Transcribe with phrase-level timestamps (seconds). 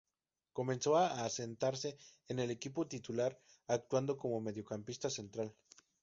[0.51, 1.95] Comenzó a asentarse
[2.27, 5.53] en el equipo titular actuando como mediocampista central.